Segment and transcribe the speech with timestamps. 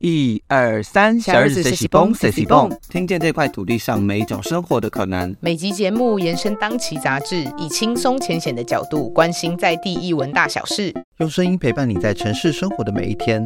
[0.00, 5.36] 一二三，小日子谁喜蹦谁喜蹦，听见这块土地上每一种生活的可能。
[5.40, 13.44] 每集节目延伸当期杂志，以轻松浅显的角度关心在地一文大小事，用声音陪伴你在城市生活的每一天。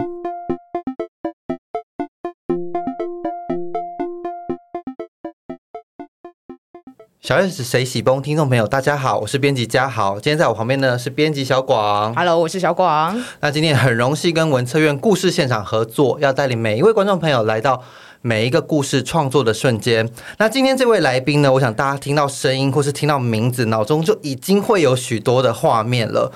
[7.24, 8.20] 小 S 谁喜崩？
[8.20, 10.20] 听众朋友，大家好，我是编辑嘉豪。
[10.20, 12.14] 今天在我旁边呢是编辑小广。
[12.14, 13.18] Hello，我是小广。
[13.40, 17.82] 那今天很荣幸跟文策院故事现场合作，要带领每一位观众朋友来到
[18.20, 20.06] 每一个故事创作的瞬间。
[20.36, 26.30] 那今天这位来宾呢，我想大家听到声音或是听到名字，脑中就已经会有许多的画面了。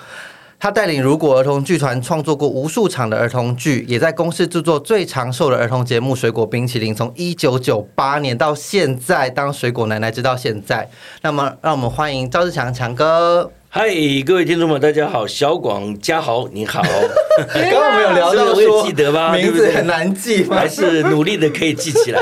[0.60, 10.88] 他带领如果儿童剧团创作过无数场的儿童剧，也在公司制作最长寿的儿童节目《水果冰淇淋》，从一九九八年到现在当水果奶奶，直到现在。
[11.22, 13.48] 那么，让我们欢迎赵志强强哥。
[13.68, 13.86] 嗨，
[14.26, 16.82] 各位听众们，大家好，小广嘉豪，你好，
[17.54, 20.56] 刚刚我们有聊到这个我说也记得吧名字很难记吗？
[20.56, 22.20] 还是努力的可以记起来。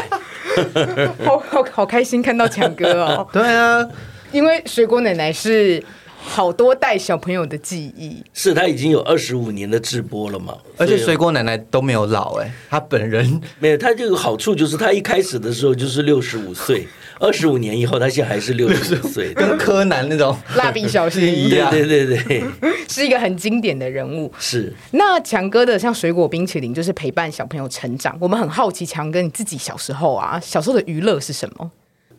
[1.25, 3.83] 好好好开心看到强哥哦， 对啊，
[4.31, 5.83] 因为水果奶奶是
[6.29, 8.23] 好多代小朋友的记忆。
[8.35, 16.87] 是他已经有二十五年的直播了嘛，而且水果奶奶都没有老哎、她本人没有他这个好处就是他一开始的时候就是六十五岁，
[17.21, 22.45] 二十五年以后他现在还是六十五岁，跟柯南那种蜡笔小新一样对对对对，
[22.89, 24.33] 是一个很经典的人物。
[24.39, 24.73] 是。
[24.91, 28.17] 那强哥的像水果冰淇淋，就是陪伴小朋友成长。
[28.21, 31.71] 我们很好奇，强哥你自己小时候啊，小时候的娱乐是什么？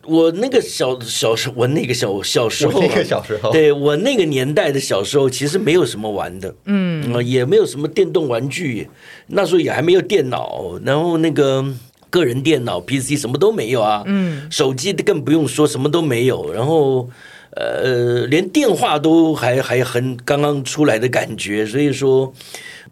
[0.08, 3.52] 我那个小小时，我那个小小时候、啊，那个小时候。
[3.52, 8.88] 对我那个年代的小时候，其实没有什么玩的，嗯，也没有什么电动玩具，
[9.28, 11.64] 那时候也还没有电脑，然后那个
[12.10, 17.08] 个人电脑、PC 什么都没有啊，嗯，手机更不用说，什么都没有，然后。
[17.56, 22.32] 呃，连电话都还还很刚刚出来的感觉，所以说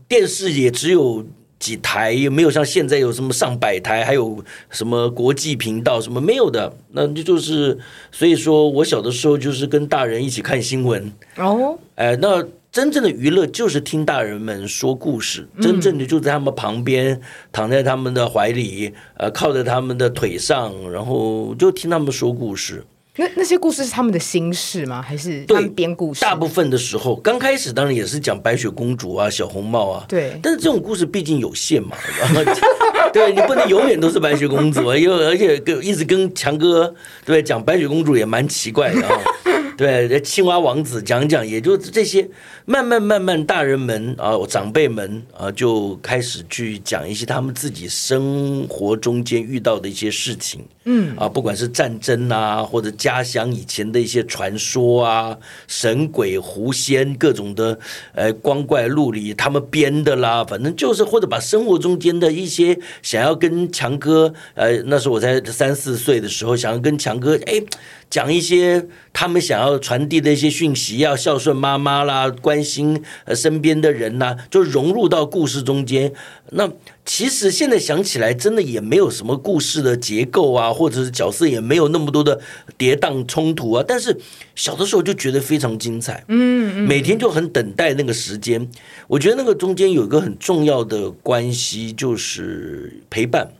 [0.09, 1.25] 电视也只有
[1.59, 6.73] 几台，也没有像现在有什么上百台，还有什么国际频道什么没有的。
[6.93, 7.79] 那就就是，
[8.13, 17.19] 所以说我小的时候就是跟大人一起看新闻，哦，哎、那真正的娱乐就是听大人们说故事，真正的就在他们旁边，
[17.51, 22.85] 躺在他们的怀里，呃，靠在他们的腿上，然后就听他们说故事。
[23.17, 25.01] 那那些故事是他们的心事吗？
[25.03, 26.21] 还是他们编故事？
[26.21, 31.97] 大部分的时候，刚开始当然也是讲白雪公主啊、小红帽啊，对但是这种故事毕竟有限嘛，
[33.13, 36.95] 对 你不能永远都是白雪公主啊，因为而且跟一直跟强哥
[37.25, 39.21] 对讲白雪公主也蛮奇怪的啊。
[39.79, 42.27] 对，青蛙王子讲讲，也就这些，
[42.65, 55.37] 慢慢慢慢，大人们啊，长辈们啊，就开始去讲一些他们自己生活中间遇到的一些事情，嗯，啊，不管是战争啊，或者家乡以前的一些传说啊，
[55.67, 57.79] 神鬼狐仙各种的，
[58.15, 67.63] 呃，光怪陆离，他们编的啦，反正就是或者把生活中间的一些想要跟强哥，呃，那时候我才三四岁的时候，想要跟强哥，哎。
[68.09, 76.13] 讲一些他们想要传递的一些讯息，要孝顺妈妈啦，关心呃身边的人呐，就融入到故事中间。
[76.51, 76.71] 那
[77.07, 82.41] 其实现在想起来，真的也没有什么故事的结构啊，或者是角色也没有那么多的
[82.77, 83.85] 跌宕冲突啊。
[83.87, 84.19] 但是
[84.57, 88.69] 小的时候就觉得非常精彩，嗯，每天就很等待那个时间。
[89.07, 93.53] 我觉得那个中间有一个很重要的关系，就是陪伴。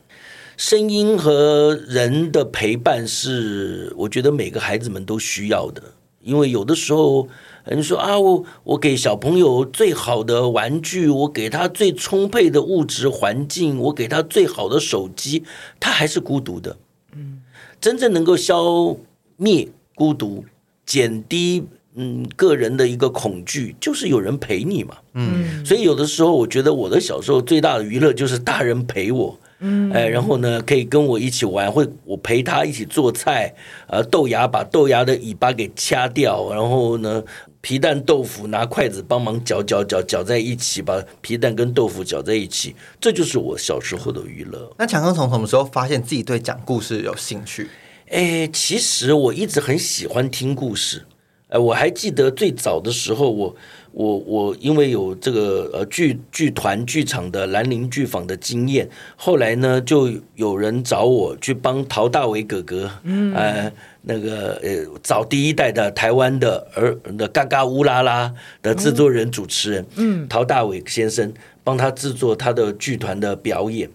[0.57, 5.81] 声音和人的陪伴是，我觉得每个孩子们都需要的。
[6.27, 7.29] 因为有的时候
[7.63, 15.43] 人说啊，我我给小朋友最好的玩具，我给他最充沛的物质环境，我给他最好的手机，
[15.79, 16.75] 他还是孤独的。
[17.15, 17.41] 嗯，
[17.79, 18.95] 真正能够消
[19.37, 20.43] 灭孤独、
[20.85, 21.63] 减低
[21.95, 24.97] 嗯个人的一个恐惧，就是有人陪你嘛。
[25.13, 29.39] 嗯，所以有的时候我觉得我的小时候最大的娱乐就是大人陪我。
[29.59, 33.53] 嗯，哎，然后呢，可以跟我一起玩，会我陪他一起做菜，
[33.87, 37.23] 呃，豆芽把豆芽的尾巴给掐掉，然后呢，
[37.59, 44.71] 皮蛋豆腐拿筷子帮忙搅搅搅搅在一起，把皮蛋跟豆腐搅在一起，这就是我小时候的娱乐。
[44.77, 47.67] 那强哥从什么时候发现自己对讲故事有兴趣？
[48.09, 51.05] 哎，其实我一直很喜欢听故事。
[51.49, 53.55] 哎，我还记得最早的时候，我
[53.97, 63.73] 我我因为有这个呃剧剧团剧场的兰陵剧坊的经验，后来呢就有人找我去帮陶大伟哥哥，嗯，呃
[64.03, 71.33] 那个呃找第一代的台湾的儿的嘎嘎乌拉拉的制作人主持人，嗯，陶大伟先生
[71.63, 73.89] 帮他制作他的剧团的表演。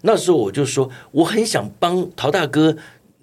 [0.00, 2.76] 那时候我就说，我很想帮陶大哥。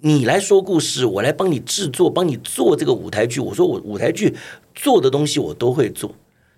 [0.04, 3.38] 你来说故事，我来帮你制作，帮你做这个舞台剧。
[3.38, 4.34] 我说我舞台剧
[4.74, 6.12] 做的东西我都会做，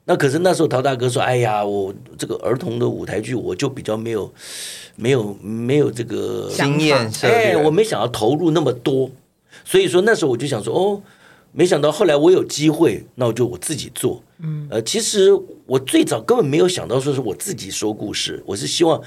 [0.06, 4.30] 那可是那时候陶大哥说：“哎呀，我这个儿童的舞台剧，我就比较没有
[4.96, 9.10] 没有没有这个经验涉哎，我没想要投入那么多，
[9.64, 11.02] 所以说那时候我就想说，哦，
[11.52, 14.22] 没想到后来我有机会，那我就我自己做。
[14.40, 15.30] 嗯，呃，其实
[15.64, 19.00] 我最早根本没有想到说是我自己说故事，我是希望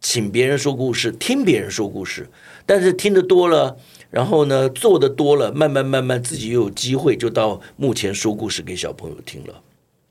[0.00, 2.26] 请别人说故事，听别人说故事。
[2.64, 3.76] 但是听得多了，
[4.10, 9.62] 然后呢，做的多了，慢慢慢慢自己又有机会，就到目前说故事给小朋友听了。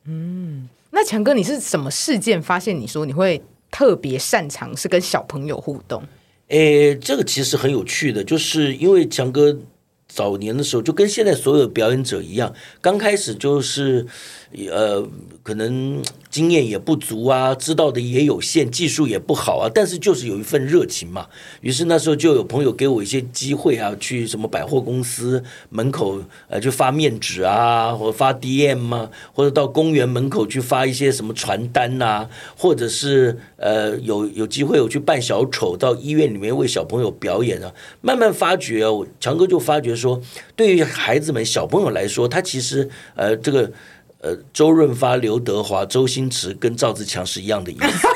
[0.07, 6.01] 嗯那强哥，你是什么事件发现你说你会特别擅长是跟小朋友互动？
[6.47, 9.55] 诶，这个其实很有趣的，就是因为强哥
[10.07, 14.07] 早年的时候，就跟现在所有表演者一样，刚开始就是
[14.69, 15.05] 呃，
[15.43, 21.27] 可能经验也不足啊，知道的也有限，技术也不好啊，但是就是有一份热情嘛。
[21.61, 40.21] 于是那时候就有朋友给我一些机会啊，去什么百货公司门口呃就发面纸啊，或者发 DM 啊，或者到公园门口去发一些什么传单呐、或者是呃有有机会我去扮小丑，到医院里面为小朋友表演啊，慢慢发觉哦，强哥就发觉说，
[40.55, 43.71] 对于孩子们小朋友来说，他其实呃这个。
[44.19, 48.07] 呃，周润发、刘德华、周星驰跟赵自强是一样的意思，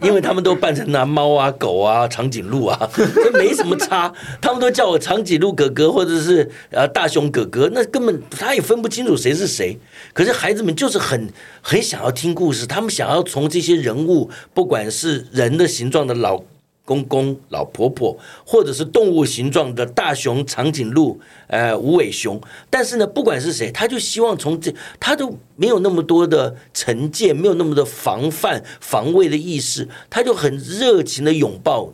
[0.00, 4.10] 因为他们都扮成那猫啊、狗啊、长颈鹿啊，这没什么差。
[4.40, 9.78] 他们都叫我长颈鹿哥哥，或者是呃大熊哥哥，那根本他也分不清楚谁是谁。
[10.14, 16.42] 可是孩子们就是很很想要听故事，他们想要从这些人物，不管是人的形状的老。
[16.90, 31.92] 公公、老婆婆，或者是动物形状的大熊、长颈鹿、呃无尾熊，但是呢，不管是谁，他就希望从这，他都没有那么多的成见，没有那么的防范、防卫的意识，他就很热情的拥抱。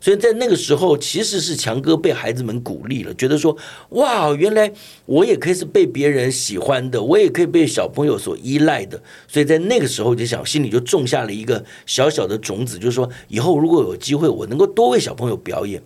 [0.00, 3.56] 所以在那个时候，其实是强哥被孩子们鼓励了，觉得说，
[3.90, 4.72] 哇，原来
[5.06, 9.02] 我也可以是被别人喜欢的，我也可以被小朋友所依赖的。
[9.26, 15.82] 所以在那个时候就想，心里就种下了一个小小的种子，就是说，以后如果有机会，我能够多为小朋友表演。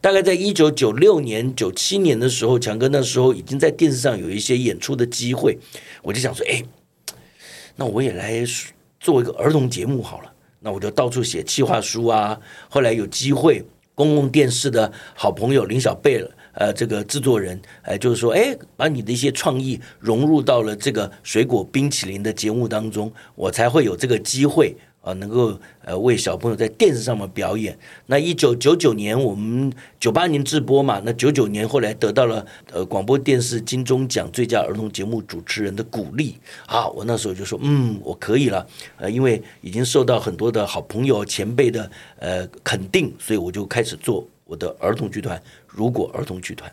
[0.00, 5.58] 大概在一九九六年、九七年的时候，强哥那时候已经在电视上有一些演出的机会，
[6.02, 6.62] 我就想说，哎，
[7.76, 8.44] 那我也来
[9.00, 10.32] 做一个儿童节目好了。
[10.66, 12.36] 那我就到处写企划书啊。
[12.68, 13.64] 后来有机会，
[13.94, 16.20] 公共电视的好朋友林小贝，
[16.54, 27.78] 呃，这个制作人，呃，就是说，哎，把你的一些创意融入到了这个水果冰淇淋的节目当中，我才会有这个机会啊，能够呃为小朋友在电视上面表演。
[28.06, 36.36] 那一九九九年我们九八年直播嘛，那九九年后来得到了呃广播电视金钟奖最佳儿童节目主持人的鼓励
[36.66, 38.66] 啊，我那时候就说，嗯，我可以了，
[38.96, 41.88] 呃，因为已经受到很多的好朋友前辈的
[42.18, 46.68] 呃肯定，所以我就开始做我的儿童剧团，如果儿童剧团。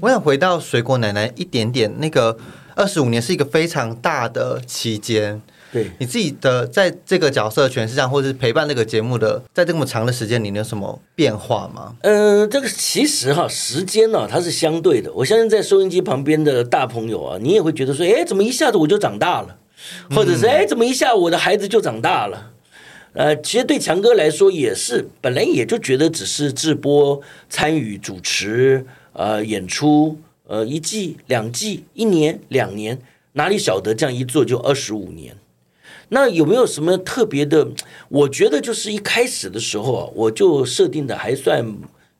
[0.00, 2.36] 我想回到水果奶奶一点点，那个
[2.74, 5.40] 二十五年是一个非常大的期间。
[5.72, 11.96] 对，你自己的在这个角色诠释上，或者是陪伴这个节目的，在这么长的时间里，你有什么变化吗？
[12.02, 15.12] 呃，这个其实哈，时间呢、它是相对的。
[15.12, 19.58] 我相信在收音机旁边的大朋友啊，你也会觉得说，哎，怎么一下子我就长大了，
[20.14, 22.52] 或者是哎，怎么一下我的孩子就长大了。
[23.12, 33.00] 呃，其实对强哥来说也是，本来也就觉得只是直播、参与、主持、呃演出，呃一季、两季、一年、两年，
[33.32, 35.34] 哪里晓得这样一做就二十五年。
[36.08, 37.66] 那有没有什么特别的？
[38.08, 41.66] 我觉得就是一开始的时候啊，我就设定的还算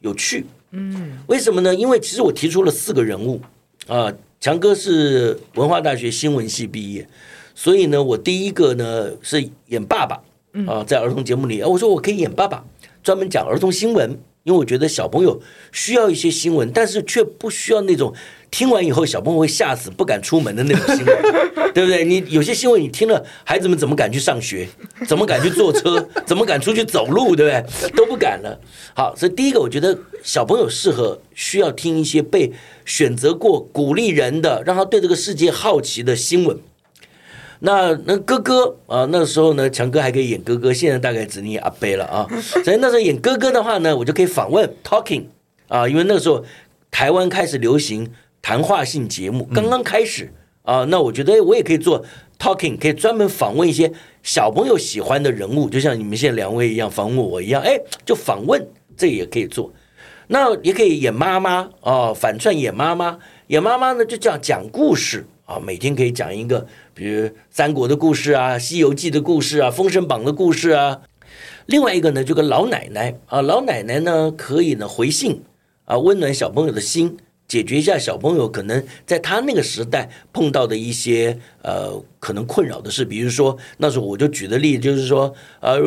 [0.00, 0.44] 有趣。
[0.72, 1.74] 嗯，为什么呢？
[1.74, 3.40] 因为其实我提出了四个人物
[3.86, 7.08] 啊，强哥是文化大学新闻系毕业，
[7.54, 10.20] 所以呢，我第一个呢是演爸爸
[10.66, 12.64] 啊，在儿童节目里，我说我可以演爸爸，
[13.02, 14.10] 专门讲儿童新闻，
[14.42, 18.12] 因为我觉得小朋友需要一些新闻，但是却不需要那种
[18.56, 21.14] 听完以后小朋友会吓死不敢出门的那种新闻，
[21.74, 22.06] 对不对？
[22.06, 24.66] 你有些新闻你听了，孩子们怎么敢去上学？
[25.06, 26.08] 怎么敢去坐车？
[26.24, 27.36] 怎么敢出去走路？
[27.36, 27.90] 对不对？
[27.90, 28.58] 都不敢了。
[28.94, 32.50] 好，所以第一个，我觉得小朋友适合需要听一些被
[32.86, 36.58] 选择过、鼓励人的，让他对这个世界好奇的新闻。
[37.58, 42.26] 那那哥哥啊，那时候呢，强哥还可以演哥哥，现在大概只能演阿贝了啊。
[42.64, 45.24] 所以那时候演哥哥的话呢，我就可以访问 talking
[45.68, 46.42] 啊，因为那个时候
[46.90, 48.10] 台湾开始流行
[48.48, 50.84] 谈话性节目，刚刚开始啊。
[50.84, 52.04] 那我觉得我也可以做
[52.38, 53.90] talking，可以专门访问一些
[54.22, 58.64] 小朋友喜欢的人物，就像你们现在两位一样访问我一样，哎，就访问
[58.96, 59.72] 这也可以做。
[60.28, 71.00] 那也可以演妈妈啊，反串演妈妈，演妈妈呢就这样讲故事啊，每天可以讲一个，比如三国的故事啊，《西游记》的故事啊，《封神榜》的故事啊。
[71.66, 75.42] 另外一个呢，就跟老奶奶啊，老奶奶呢可以呢回信
[75.84, 77.16] 啊，温暖小朋友的心，
[77.48, 85.78] 解决一下小朋友可能在他那个时代碰到的一些呃可能困扰的事，比如说那时候我就举的例子就是说，呃，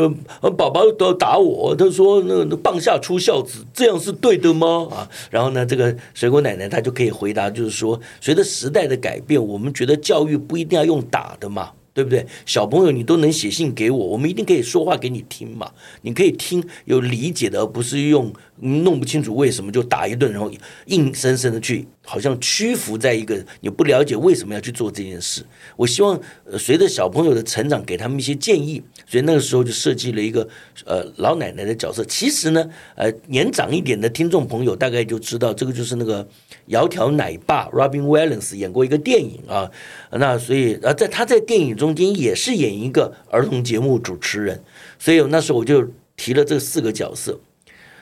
[0.51, 4.88] 宝宝都要打我，他说那那棒下出孝子，这样是对的吗？
[4.89, 11.72] 啊，然后呢，这个水果奶奶她就可以回答，就是说，随着时代的改变，我们觉得教育不一定要用打的嘛。
[12.00, 12.25] 对不对？
[12.46, 15.70] 小朋友，你都能写信给我，我们一定可以说话给你听嘛。
[16.03, 20.50] 你可以听有理解的，而不是用弄不清楚为什么就打一顿，然后
[20.86, 25.46] 硬生生的去好像屈服在一个你不了解为什么要去做这件事。
[25.75, 28.82] 我希望呃随着小朋友的成长，给他们一些建议。
[29.06, 30.48] 所以那个时候就设计了一个
[30.86, 32.04] 呃老奶奶的角色。
[32.06, 36.28] 其实呢，呃年长一点的听众朋友大概就知道，这个就是那个
[36.70, 39.70] 窈窕奶爸 Robin Williams 演过一个电影啊。
[40.12, 44.63] 那所以啊，在他在电影中间也是演一个儿童节目主持人，
[44.98, 45.88] 所以那时候我就
[46.18, 47.39] 提了这四个角色。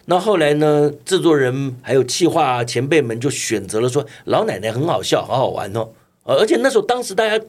[0.09, 5.89] 那后来呢，制作人还有企划前辈们就选择了说，老奶奶很好笑，好好玩哦。
[6.23, 7.45] 而且那时候当时大家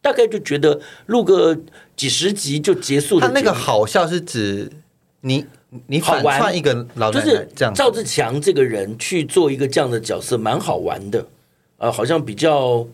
[0.00, 1.58] 大概就觉得录个
[1.96, 3.18] 几十集就结束。
[3.18, 4.70] 他那个好笑是指
[5.22, 5.44] 你
[5.88, 11.26] 你反串一个老奶奶这样，赵志强这个人去做一个这样的角色，蛮好玩的。
[11.78, 12.86] 呃，好像比较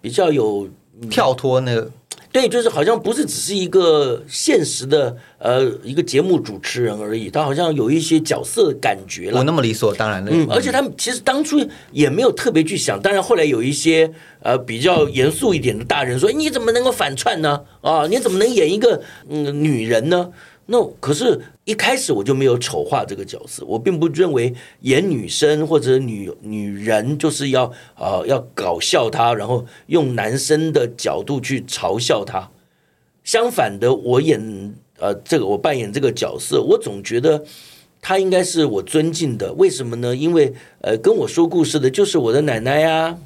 [0.00, 0.68] 比较有
[1.08, 1.90] 跳脱那个，
[2.38, 9.38] 对，就是好像不是只是一个现实的呃一个节目主持人而已，他好像有一些角色感觉了。
[9.38, 11.58] 我那么理所当然的，嗯，而且他们其实当初
[11.90, 14.08] 也没有特别去想，当然后来有一些
[14.40, 17.60] 呃比较严肃一点的大人说，你怎么能够反串呢？
[17.80, 20.30] 啊，你怎么能演一个嗯女人呢？
[20.70, 23.64] 那可是，一开始我就没有丑化这个角色。
[23.66, 32.50] 我并不认为演女生或者女女人就是要啊要搞笑她，然后用男生的角度去嘲笑她。
[33.24, 37.42] 相反的，我演呃这个我扮演这个角色，我总觉得
[38.02, 39.54] 她应该是我尊敬的。
[39.54, 40.14] 为什么呢？
[40.14, 43.16] 因为呃跟我说故事的就是我的奶奶呀，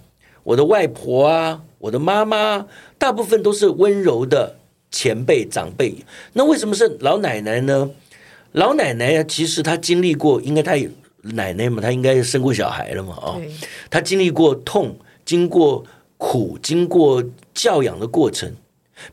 [0.45, 2.69] 我的外婆啊，我的妈妈，
[2.99, 4.59] 大部分都是温柔的。
[4.93, 5.97] 前辈长辈，
[6.35, 7.91] 那为什么是老奶奶呢？
[8.53, 10.89] 老奶奶呀，其实她经历过，应该她有
[11.23, 13.41] 奶奶嘛，她应该生过小孩了嘛，啊，
[13.91, 14.95] 她经历过痛，
[15.25, 15.83] 经过
[16.19, 18.55] 苦，经过教养的过程，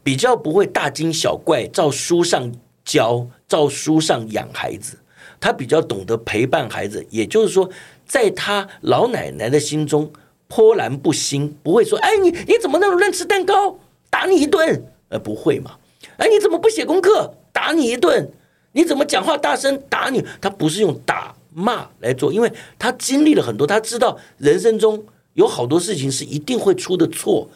[0.04, 2.52] 比较不会大惊小怪，照书上
[2.84, 4.98] 教，照书上养孩子，
[5.40, 7.70] 她比较懂得陪伴孩子，也就是说，
[8.06, 10.12] 在她老奶奶的心中
[10.50, 14.84] 波澜不兴，不会说，哎，你你怎么那么乱吃蛋糕，打你一顿。
[15.10, 15.78] 呃，不会嘛？
[16.18, 17.36] 哎，你怎么不写功课？
[17.52, 18.32] 打你一顿！
[18.72, 19.82] 你怎么讲话大声？
[19.90, 20.24] 打你！
[20.40, 27.50] 他不是用打骂来做，因为他经历了很多，他知道人生中有好多事情是一定会出的错，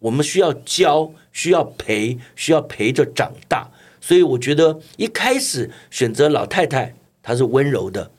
[0.00, 3.70] 我们需要教，需要陪，需要陪着长大。
[4.00, 8.10] 所以我觉得一开始选择老太太，她是温柔的，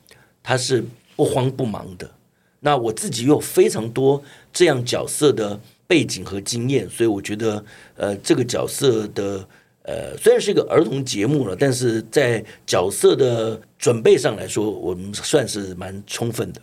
[0.42, 0.84] 她是
[1.16, 2.10] 不慌不忙的。
[2.60, 5.60] 那我自己又非常多这样角色的。
[5.88, 7.64] 背景和经验，所以我觉得，
[7.96, 9.44] 呃，这个角色的，
[9.82, 16.60] 呃，虽然是一个儿童节目了，但是在角色的准备上来说，我们算是蛮充分的。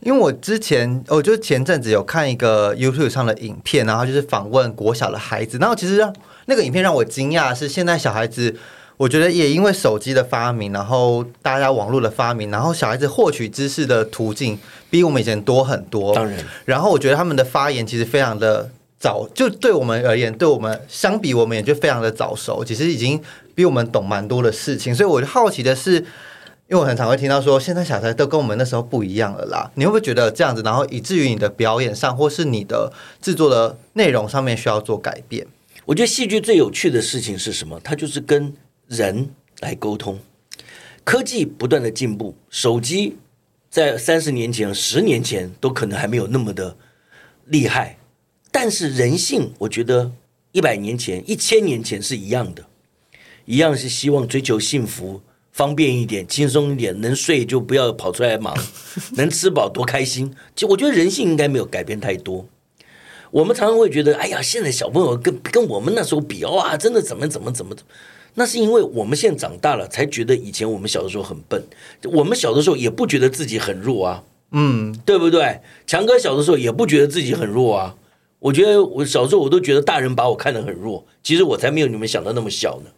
[0.00, 6.00] 因为我之前，我就前阵子有看一个 YouTube 上的影片，然后就是访问国小的孩子，然后其实
[6.46, 8.54] 那个影片让我惊讶是，现在小孩子。
[8.98, 14.58] 我觉得也因为手机的发明，然后大家网络的发明，然后小孩子获取知识的途径
[14.90, 16.12] 比我们以前多很多。
[16.12, 23.22] 当然，然后我觉得他们的发言其实非常的早，就对我们而言，对我们相比，我们也就非常的早熟，其实已经
[23.54, 24.92] 比我们懂蛮多的事情。
[24.92, 29.70] 所以我就好奇的是，因为我很常会听到说，现在小孩都跟我们那时候不一样了啦。
[29.76, 35.46] 你会不会觉得这样子，然后以至于你的表演上，或是你的制作的内容上面需要做改变？
[35.84, 37.80] 我觉得戏剧最有趣的事情是什么？
[37.84, 38.52] 它就是跟
[38.88, 39.30] 人
[39.60, 40.18] 来沟通，
[41.04, 43.16] 科技不断的进步，手机
[43.70, 46.74] 在三十年前、十年前都可能还没有那么的
[47.44, 47.98] 厉害，
[48.50, 50.10] 但是人性，我觉得
[50.52, 52.64] 一百年前、一千年前是一样的，
[53.44, 55.20] 一样是希望追求幸福、
[55.52, 58.56] 方便一点、轻松一点，能睡就不要跑出来忙，
[59.16, 60.34] 能吃饱多开心。
[60.56, 62.48] 就我觉得人性应该没有改变太多。
[63.30, 67.92] 我们常常会觉得，哎呀，现在小朋友跟跟我们那时候比哇，真的怎么怎么怎么怎么。
[68.34, 71.62] 那是因为我们现在长大了，才觉得以前我们小的时候很笨。
[72.04, 75.60] 我们小的时候也不觉得自己很弱啊，嗯，对不对？
[75.86, 77.96] 强哥小的时候也不觉得自己很弱啊。
[78.38, 82.90] 我觉得我小时候我都觉得大人把我看得很弱，其实我才没有你们想的那么小呢。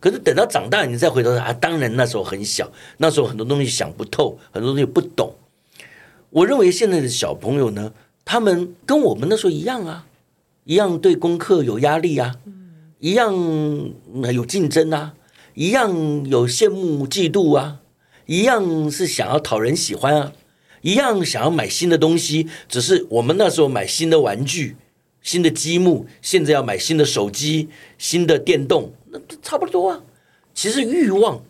[0.00, 5.34] 可是等到长大，你再回头啊，当然那时候很小，那时候很多东西想不透，很多东西不懂。
[6.30, 7.92] 我认为现在的小朋友呢，
[8.24, 10.06] 他们跟我们那时候一样啊，
[10.64, 12.36] 一样对功课有压力啊。
[13.00, 13.34] 一样
[14.32, 15.14] 有竞争啊，
[15.54, 17.80] 一样有羡慕嫉妒啊，
[18.26, 20.32] 一样是想要讨人喜欢啊，
[20.82, 24.76] 一样想要买新的东西，只是我们那时候买新的玩具、
[25.22, 30.02] 新的积木，现在要买新的手机、新的电动，那差不多啊。
[30.52, 31.42] 其实欲望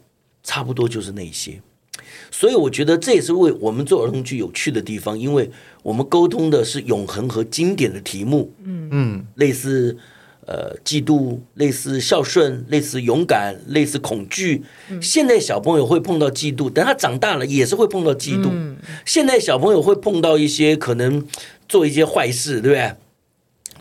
[0.44, 1.60] 差不多就是那些，
[2.30, 5.50] 所以我觉得这也是为我们做儿童剧有趣的地方，因为
[5.82, 9.98] 我们沟通的是永恒和经典的题目，嗯嗯，类似。
[10.50, 14.64] 呃，嫉妒类似孝顺，类似勇敢，类似恐惧。
[15.00, 18.50] 现在小朋友会碰到嫉妒，等他长大了也是会碰到嫉妒。
[19.06, 21.24] 现在小朋友会碰到一些可能
[21.68, 22.92] 做一些坏事，对不对？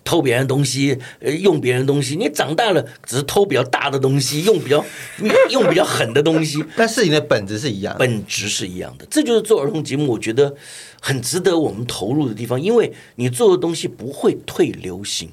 [0.03, 2.15] 偷别人东西，呃，用别人东西。
[2.15, 4.85] 你长大了只是偷比较大的东西，用比较
[5.49, 9.07] 用比较狠的东西， 但事情的本质是一样，本质是一样的。
[9.09, 10.55] 这就是做儿童节目，我觉得
[11.01, 15.29] 很值得我们投入的地方，因为你做的东西不会退流行。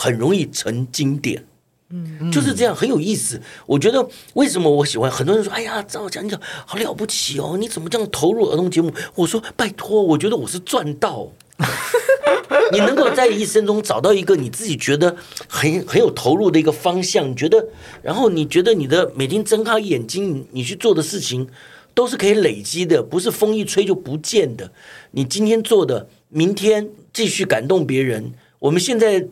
[0.00, 1.44] 很容易成经典，
[1.90, 3.42] 嗯，就是这样，很有意思。
[3.66, 5.10] 我觉得为什么我喜欢？
[5.10, 11.32] 很多人说：“哎呀，赵讲讲好了不起哦，你怎么这样投入儿童节目？”我说：“拜托，我觉得我是赚到。
[12.70, 15.16] 你能够在一生中找到一个你自己觉得
[15.48, 17.66] 很很有投入的一个方向，你觉得，
[18.00, 21.48] 然后你觉得你的每天睁开眼睛，你去做的事情
[21.92, 24.70] 都是可以累积的，不是风一吹就不见的。
[25.10, 28.32] 你今天做的，明天继续感动别人。
[28.60, 29.26] 我们现在。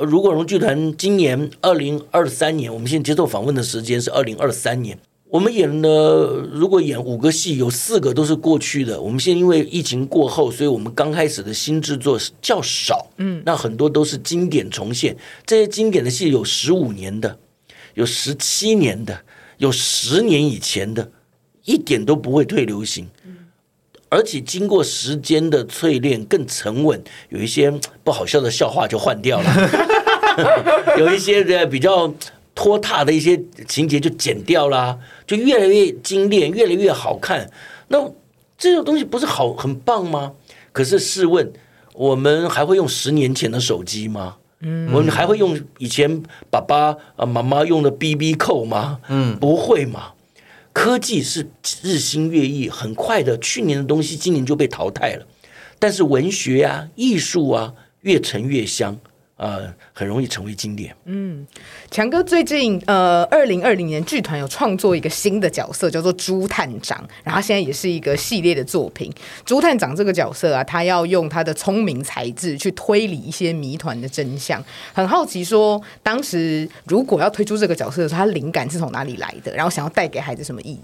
[0.00, 4.98] 如果龙剧团今年二零二三年，我们现在接受访问的时间是二零二三年。
[5.28, 9.00] 我们演了，如果演五个戏，有四个都是过去的。
[9.00, 13.06] 我们现在因为疫情过后，所以我们刚开始的新制作较少。
[13.18, 15.14] 嗯，那很多都是经典重现。
[15.44, 17.38] 这些经典的戏有十五年的，
[17.92, 19.20] 有十七年的，
[19.58, 21.10] 有十年以前的，
[21.66, 23.06] 一点都不会退流行。
[24.10, 27.02] 而且经过时间的淬炼，更沉稳。
[27.30, 27.72] 有一些
[28.04, 29.50] 不好笑的笑话就换掉了，
[30.98, 32.12] 有一些的比较
[32.54, 37.48] 拖沓的一些情节就剪掉啦，就越来越精炼，越来越好看。
[37.88, 37.98] 那
[38.58, 40.32] 这种东西不是好很棒吗？
[40.72, 41.50] 可是试问，
[41.94, 44.36] 我们还会用十年前的手机吗？
[44.62, 48.98] 嗯，我们还会用以前爸爸啊妈妈用的 BB 扣吗？
[49.08, 50.12] 嗯，不会嘛。
[50.82, 51.50] 科技是
[51.82, 55.26] 日新月异，很快的，去年的东西今年就被淘汰了。
[55.78, 58.98] 但是文学啊、艺术啊，越陈越香。
[59.40, 60.94] 呃，很容易成为经典。
[61.06, 61.46] 嗯，
[61.90, 69.10] 强哥最近呃，二零二零年剧团有创作一个新的角色，叫做朱探长，然后现在也是一个系列的作品。
[69.46, 74.62] 朱探长这个角色啊，他要用他的聪明才智去推理一些谜团的真相。
[74.92, 79.50] 很好奇，说当时如果要推出这个角色的时候，他灵感是从哪里来的？
[79.54, 80.80] 然后想要带给孩子什么意义？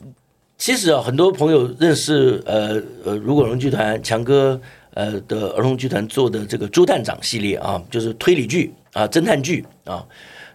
[0.57, 4.59] 其实啊，很多朋友认识呃呃，如果龙剧团强哥。
[4.97, 10.03] 呃的儿童剧团做的这个朱探长系列啊，就是推理剧啊，侦探剧啊。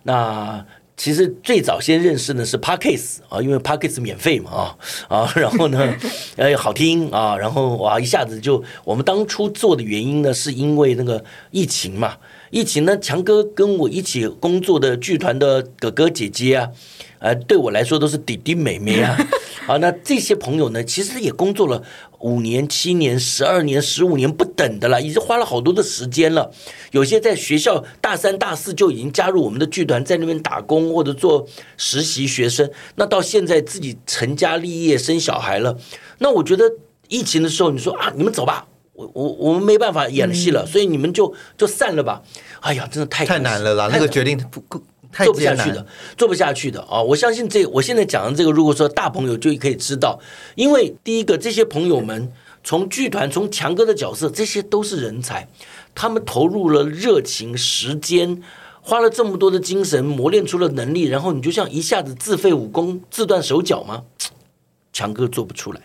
[0.04, 0.65] 那
[0.97, 4.77] 其实最早先认识的是 Parkes 啊，因为 Parkes 免费嘛啊
[5.10, 5.95] 啊，然后呢，
[6.38, 12.17] 呃好听啊，然后哇一下子就我们当初做的原因呢，是因为那个疫情嘛，
[12.52, 16.70] 疫情呢，强哥跟我一起工作的剧团的哥哥姐姐啊，
[17.20, 19.18] 呃对我来说都是弟弟妹妹啊。
[19.66, 21.82] 好，那这些朋友呢，其实也工作了
[22.20, 26.52] 五年、七年、十二年、十五年不等的了，已经花了好多的时间了。
[26.92, 32.70] 有些在学校大三、大四就已经加入我们的剧团，在那边打工或者做实习学生。
[32.96, 35.78] 那到现在自己成家立业、生小孩了。
[36.18, 36.70] 那我觉得
[37.08, 38.68] 疫情的时候，你说啊，你们走吧，
[39.02, 42.22] 我我我们没办法演戏了，所以你们就就散了吧。
[42.62, 44.82] 哎呀，真的太太难了啦，那个决定不够。
[45.26, 45.86] 做不下去的，
[46.18, 47.02] 做不下去的啊！
[47.02, 50.18] 我相信这，我现在讲的这个，如果说大朋友就可以知道，
[50.56, 52.32] 因为第一个，这些朋友们
[52.64, 55.50] 从剧团，从强哥的角色，这些都是人才，
[55.94, 58.42] 他们投入了热情、时间，
[58.82, 64.04] 花了这么多的精神，磨练出了能力，然后你就像一下子自废武功、自断手脚吗？
[64.94, 65.82] 强哥做不出来。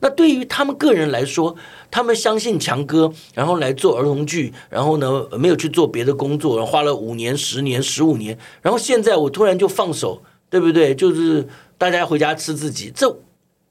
[0.00, 1.56] 那对于他们个人来说，
[1.90, 10.94] 他们相信强哥，然后来做儿童剧，然后呢没有去做别的工作，花了五年、十年、十五年，然后现在我突然就放手，对不对？
[10.94, 13.18] 就是大家回家吃自己，这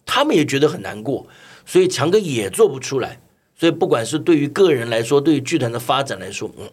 [0.05, 1.27] 他们也觉得很难过，
[1.65, 3.21] 所以强哥也做不出来。
[3.55, 6.69] 所以不管是对于个人来说，对于剧团的发展来说，嗯，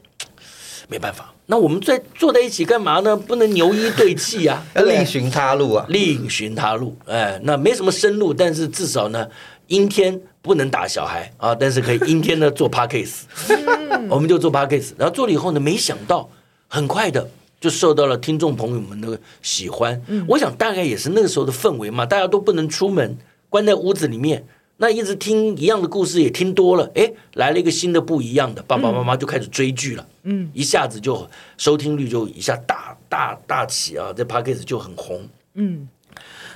[0.89, 1.35] 没办法。
[1.47, 3.17] 那我们在坐在一起干嘛呢？
[3.17, 6.97] 不能牛一对气啊， 要另寻他路啊，另寻他路。
[7.07, 9.27] 哎，那没什么生路，但是至少呢。
[9.69, 14.97] 阴天不能打小孩啊，但是可以阴天呢做 p a r k a s e 我们就做 p a r k a s e
[14.97, 16.31] 然后做了以后呢，没想到
[16.69, 17.29] 很快的
[17.61, 20.01] 就受到了听众朋友们的喜欢。
[20.29, 24.47] 我想大概也是那个时候的氛围嘛，大家都不能出门，关在屋子里面，
[24.79, 35.89] 那一直听一样的故事也听多了，哎，来了一个新的不一样的，爸爸妈妈就开始追剧了，嗯，一下子就收听率就一下大大大起啊，这 p a r k a s e 就很红，嗯。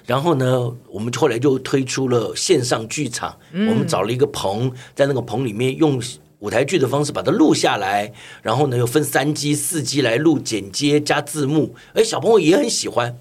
[0.07, 6.03] 然后呢，我们后来就推出了线上剧场，我们找了一个棚，在那个棚里面用
[6.41, 13.17] 舞台剧的方式把它录下来，然后呢又分三机四机来录剪接加字幕，哎，小朋友也很喜欢。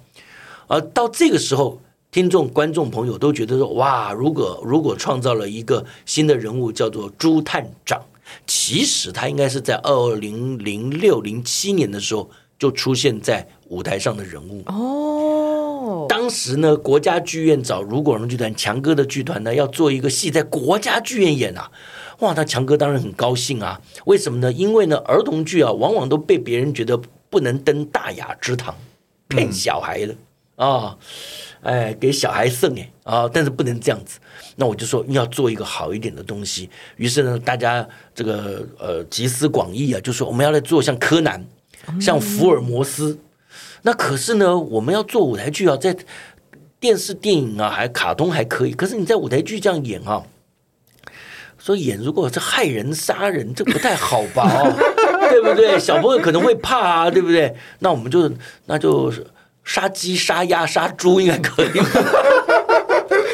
[0.68, 8.02] 而到这个时候，听众观众朋友都觉得说，哇，如果如果创造了一个新的人物叫做朱探长，
[8.48, 14.64] 其实他应该是在二零零六零七年的时候就出现在舞台上的人物。
[14.66, 21.70] 哦，当时呢，国家剧院找如果荣剧团强哥的剧团呢，要做一个戏在国家剧院演啊，
[22.22, 23.80] 哇，那强哥当然很高兴啊。
[24.06, 24.52] 为什么呢？
[24.52, 28.74] 因为呢，儿童剧啊，往往都被别人觉得不能登大雅之堂，
[29.28, 30.16] 骗小孩的
[30.60, 30.98] 啊，
[31.62, 34.20] 哎，给小孩送哎啊，但是不能这样子。
[34.58, 36.70] 那我就说要做一个好一点的东西。
[36.98, 41.46] 于是呢，大家这个呃集思广益啊，就说我们要来做像柯南，
[42.02, 43.18] 像福尔摩斯。
[43.84, 45.96] 那可是呢，我们要做舞台剧啊，在
[46.78, 48.74] 电视、电影啊，还卡通还可以。
[48.74, 50.24] 可是你在舞台剧这样演啊，
[51.58, 54.46] 说演如果是害人、杀人，这不太好吧？
[55.32, 55.80] 对不对？
[55.80, 57.56] 小朋友可能会怕啊，对不对？
[57.80, 58.30] 那我们就
[58.66, 59.10] 那就
[59.64, 61.70] 杀鸡、杀鸭、杀猪应该可以。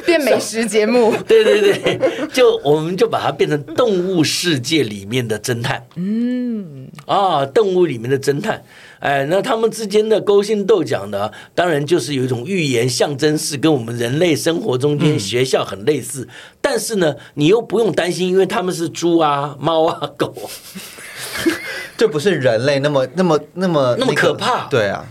[0.05, 1.99] 变美食节目， 对对对，
[2.31, 5.83] 就我们就把它变成动物世界里面的侦探。
[5.95, 8.63] 嗯，啊，动物里面的侦探，
[8.99, 16.29] 哎，那他们之间的勾心斗角呢，当然就是有一种寓言象征式，跟我们人类生活中间学校很类似。
[16.61, 20.33] 但是呢，你又不用担心，因为他们是猪啊、猫啊、狗
[21.97, 24.67] 这，不是人类那么那么那么那么可怕。
[24.67, 25.03] 对啊，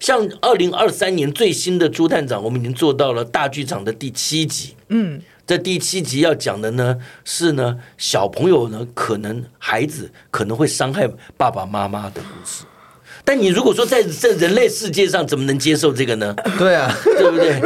[0.00, 4.74] 像二零二三年最新的朱探长，我们已经做到了大剧场的第七集。
[4.88, 12.64] 嗯，这第七集要讲的呢是呢小朋友呢可能孩子可能会伤害爸爸妈妈的故事。
[13.22, 16.34] 但你如果说在在人类世界上怎么能接受这个呢？
[16.58, 17.60] 对啊，对不对？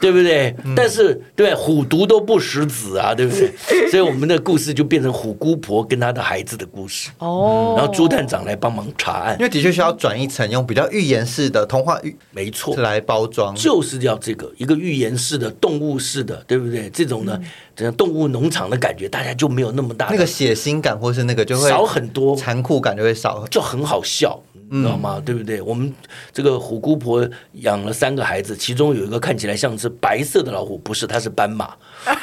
[0.00, 0.54] 对不对？
[0.74, 3.52] 但是对虎毒都不食子啊，对不对？
[3.90, 7.10] 所以我们的故事就变成虎姑婆跟她的孩子的故事。
[7.18, 12.76] 哦，然后朱探长来帮忙查案因，为的确需要转一层，用比较寓言式的童话寓没错。
[12.76, 13.54] 来包装。
[13.54, 16.90] 就是要这个一个寓言式的、动物式的，对不对？
[16.90, 17.40] 这种呢，
[17.74, 23.46] 这样动物农场的感觉，大家就没有那么大那个血腥感或是那个就会少很多，残酷感就会少。
[23.50, 25.22] 就很好笑，你知道吗？
[25.24, 25.60] 对不对？
[25.62, 25.92] 我们
[26.32, 31.74] 这个虎姑婆养了三个孩子，其中有一个看起来像是白色的老虎，不是，它是斑马。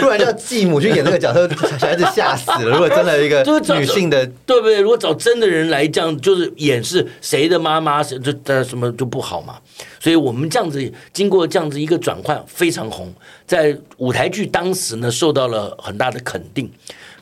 [0.00, 2.70] 不然叫继母去演这个角色，小孩子吓死了。
[2.70, 3.44] 如果真的一个
[3.76, 4.80] 女性的，对不对？
[4.80, 9.58] 如果找真的人来这样，就是演是谁的妈妈，谁这这什么就不好嘛。
[9.98, 13.12] 所以我们这样子经过这样子一个转换，非常红，
[13.46, 16.70] 在舞台剧当时呢受到了很大的肯定。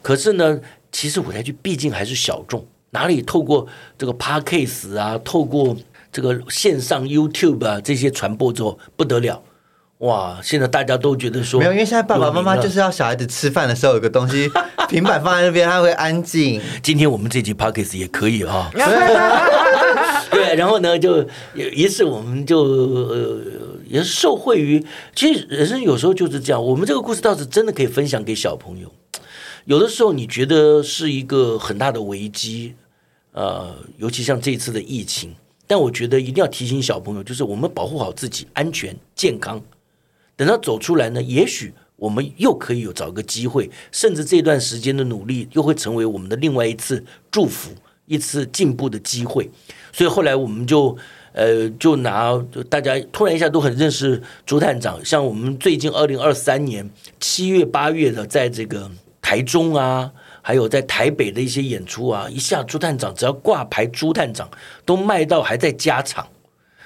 [0.00, 0.58] 可是呢，
[0.92, 5.76] 其实舞台剧毕竟还是小众，哪里透过这个 podcast 啊，透过
[6.10, 9.42] 这个线上 YouTube 啊这些传播之后不得了。
[9.98, 10.38] 哇！
[10.40, 14.48] 现在大家都觉得说没有，因为现在爸爸妈妈就是要小孩子吃饭的时候有个东西，
[14.88, 16.60] 平板放在那边，他会安静。
[16.80, 18.70] 今天我们这集 podcast 也可以哈、
[20.30, 21.16] 对，然后呢，就
[21.54, 23.40] 有一次我们就呃
[23.88, 28.88] 也是受惠于，其实人生有时候就是这样，我们这个故事倒是真的可以分享给小朋友。
[29.68, 32.72] 有的时候你觉得是一个很大的危机，
[33.32, 35.34] 呃，尤其像这一次的疫情，
[35.66, 39.62] 但我觉得一定要提醒小朋友，就是我们保护好自己安全健康。
[40.36, 47.70] 等到走出来呢，也许我们又可以有找个机会，甚至这段时间的努力又会成为我们的另外一次祝福，
[48.06, 49.50] 一次进步的机会。
[49.92, 50.96] 所以后来我们就
[51.32, 52.32] 呃，就拿
[52.70, 58.90] 大家突然一下都很认识朱探长，像我们最近二零二三年七月八月的，在这个
[59.28, 60.10] 台中啊。
[60.40, 64.48] 还有在台北的一些演出啊，一下朱探长只要挂牌朱探长
[64.86, 66.26] 都卖到还在加场，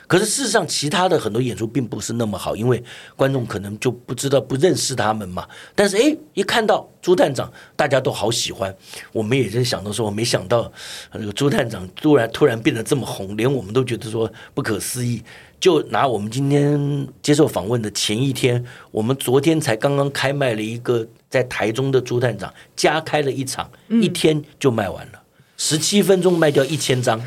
[0.09, 2.83] 可是事实上，其他的很多演出并不是那么好，因为
[3.15, 5.47] 观众可能就不知道、不认识他们嘛。
[5.77, 8.75] 但是，哎，一看到朱探长，大家都好喜欢。
[9.13, 10.73] 我们也在想到说，我没想到
[11.13, 15.23] 那个朱探长突然突然变得这么红，连我们都觉得说不可思议。
[15.63, 25.23] 就拿我们今天接受访问的前一天，我们昨天才刚刚开卖了一个在台中的朱探长，加开了一场，一天就卖完了，
[25.57, 27.23] 十七分钟卖掉一千张。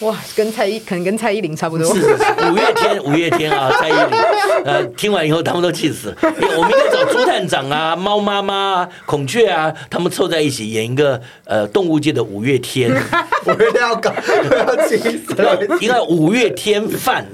[0.00, 1.86] 哇，跟蔡依可能跟蔡依林差不多。
[1.94, 4.20] 是是是，五月天， 五月天啊，蔡依林，
[4.64, 6.16] 呃，听完以后他们都气死了。
[6.22, 12.90] 我们应该找朱探长啊、猫妈妈啊、孔雀啊，他们凑在一起演一个呃动物界的五月天，
[13.46, 14.12] 我一定要搞，
[14.50, 15.58] 我要气死了。
[15.80, 17.26] 应该五月天饭。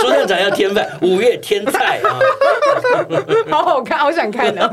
[0.00, 2.18] 朱探长要添饭，五月天菜啊。
[3.50, 4.68] 好好看，好想看呢、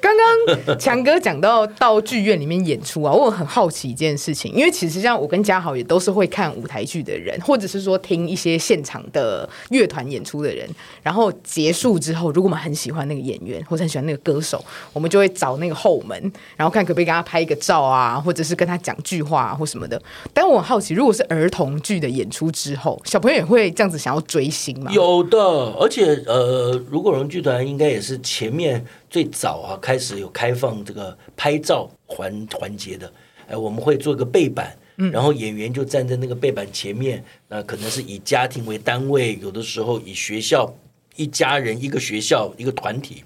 [0.00, 10.68] 刚刚强哥讲到到剧院里面演出啊，我很好奇一件事情，因为其实像我跟嘉豪也都是会看舞台剧的人，或者是说听一些现场的乐团演出的人。
[11.02, 19.98] 然后结束之后，如果我们很喜欢那个演员，或者很喜欢那个歌手，我们就会找那个后门，然后看可不可以跟他拍一个照啊，或者是跟他讲句话、或什么的。
[20.34, 24.92] 但我很好奇，如果是儿童剧的演出之后，小朋友也会这样子想要追星吗？
[24.92, 33.10] 有的，而且呃，如果荣剧团应该也是前面最早啊开始有开放这个拍照环环节的，
[33.48, 34.76] 哎，我们会做一个背板。
[34.96, 40.72] 然后演员就站在那个背板前面，那可能是以家庭为单位，有的时候以学校
[41.16, 43.24] 一家人一个学校一个团体，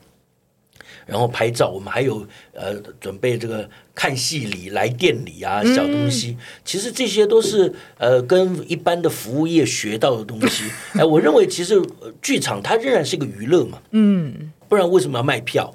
[1.06, 1.68] 然后拍照。
[1.68, 10.64] 我们还有呃准备这个看戏礼、来店礼啊小东西，其实这些都是呃跟一般的服务业学到的东西。
[10.98, 15.74] 哎，我认为其实呃剧场它仍然是个娱乐嘛，嗯，不然为什么要卖票？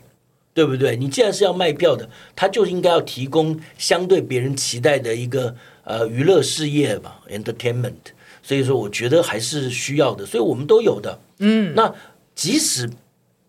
[0.55, 0.95] 对不对？
[0.95, 7.93] 你既然是要卖票的，它就应该要提供相对别人期待的一个呃娱乐事业嘛，entertainment。
[8.41, 11.17] 所以说，我觉得还是需要的，所以我们都有的。
[11.39, 11.93] 嗯，那
[12.35, 12.89] 即使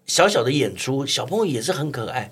[0.06, 2.30] 小小的演出，小朋友也是很可爱。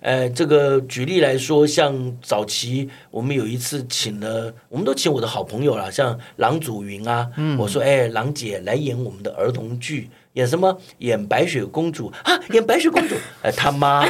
[0.00, 10.08] 呃，这个举例来说，像早期我们有一次请了，我们都请我的好朋友啦，像郎祖云啊，我说，哎，郎姐来演我们的儿童剧。
[10.34, 10.78] 演什么？
[10.98, 12.38] 演白雪公主啊！
[12.52, 14.06] 演白雪公主， 哎，他妈，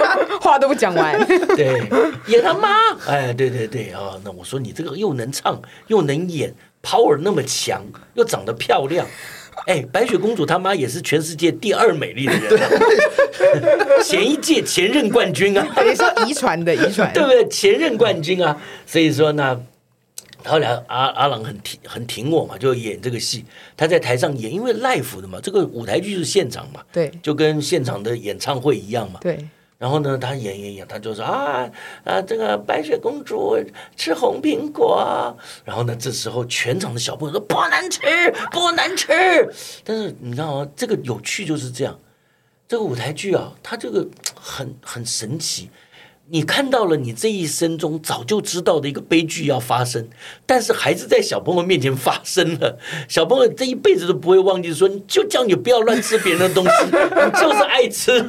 [0.40, 1.26] 话都不讲完。
[1.56, 1.82] 对，
[2.28, 4.18] 演他妈，哎，对对对啊！
[4.24, 7.82] 那我说你这个又能唱又能演，power 那么强，
[8.14, 9.06] 又长得漂亮，
[9.66, 12.70] 哎，白雪公主他妈也是全世界第二美丽的人、啊，
[14.04, 17.48] 前一届前任冠军啊，也是遗传的遗传，对不对？
[17.48, 19.60] 前任冠军啊，所以说呢。
[20.44, 23.44] 后来阿阿郎很挺很挺我嘛，就演这个戏。
[23.76, 29.18] 他在台上演，因为 live 的嘛，这个舞台剧是现场嘛，对，就跟现场的演唱会一样嘛。
[29.20, 29.44] 对。
[29.78, 31.70] 然后呢，他演演演，他就说啊
[32.04, 33.56] 啊，这个白雪公主
[33.94, 35.36] 吃红苹果。
[35.64, 38.00] 然后呢，这时候全场的小朋友说不能吃，
[38.50, 39.12] 不能吃。
[39.84, 40.70] 但是你知道吗？
[40.74, 41.98] 这个有趣就是这样，
[42.66, 45.70] 这个舞台剧啊，它这个很很神奇。
[46.28, 50.08] 你看到了你这一生中早就知道的一个悲剧要发生，
[50.44, 52.78] 但是还是在小朋友面前发生了。
[53.08, 56.90] 小朋友这一辈子都不会忘记，说你就叫你不要乱吃别人的东西， 你
[57.40, 58.24] 就是爱吃。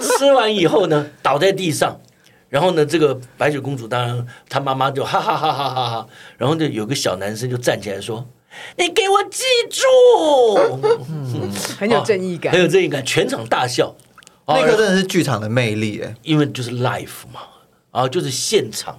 [0.00, 2.00] 吃完以后呢，倒在地上，
[2.48, 6.06] 然后呢，这个白雪公主当然她妈妈就哈哈哈哈哈哈，
[6.38, 8.24] 然后就，有个小男生就站起来说
[8.78, 9.82] ：“你给我记住。”
[11.10, 13.92] 嗯，很有正义感，很有正义感，全场大笑。
[14.54, 17.40] 那个真的是剧场的魅力哎，因为就是 life 嘛，
[17.90, 18.98] 啊，就是现场。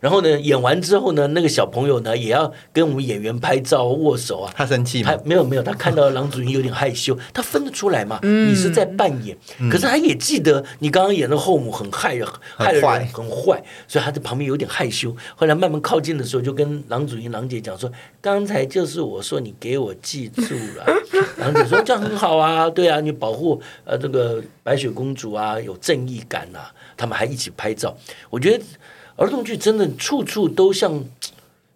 [0.00, 4.52] 然后呢，演完之后呢，那个小朋友呢也要跟我们演员拍照、握手啊。
[4.56, 5.16] 他生气吗？
[5.24, 8.18] 没有没有，他看到郎祖筠有点害羞，他分得出来嘛。
[8.22, 9.36] 你是在扮演，
[9.70, 15.14] 可是他也记得你刚刚演的后母很害人，害人很坏，所以他在旁边有点害羞。
[15.34, 17.90] 后来慢慢靠近的时候，就跟郎祖筠、郎姐讲说
[18.22, 20.86] ：“刚才就是我说你给我记住了。
[21.38, 27.96] ”郎姐说：“这样很好啊，对啊，你保护呃这个白雪公主啊，有正义感啊。”他们还一起拍照，
[28.30, 28.62] 我觉得。
[29.18, 31.04] 儿童剧真的处处都像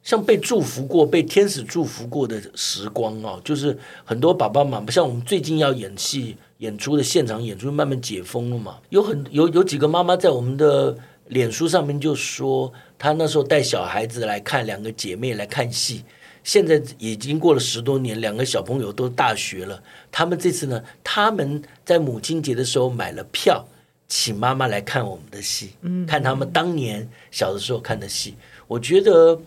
[0.05, 3.41] 像被祝福过、被天使祝福过的时光啊！
[3.45, 8.79] 就是很多爸爸妈妈，像我们最近要演戏演出的现场演出，慢慢解封了嘛。
[8.91, 10.97] 有很有有几个妈妈在我们的
[11.29, 16.05] 脸书上面就说，她那时候带小孩子来看，两个姐妹来看戏，
[16.45, 19.83] 现在已经过了十多年，两个小朋友都大学了。
[20.13, 23.67] 他们这次呢，他们在母亲节的时候买了票。
[24.15, 28.35] 请妈妈来看我们的戏，嗯看他们当年小的时候看的戏。
[28.69, 29.41] 我觉得